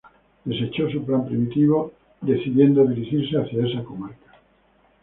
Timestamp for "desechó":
0.45-0.89